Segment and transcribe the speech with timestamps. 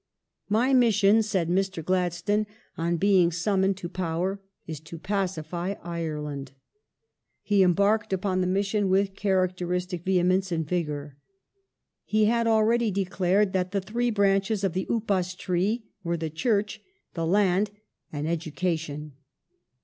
[0.49, 1.85] "My mission," said Mr.
[1.85, 6.53] Gladstone on being summoned to power, The Irish" is to pacify Ireland."
[7.43, 11.17] He embarked upon the mission with Church characteristic vehemence and vigour.
[12.03, 16.31] He had already declared that the three branches of the *' upas tree" were the
[16.31, 16.81] Church,
[17.13, 17.69] the land,
[18.11, 19.11] and education.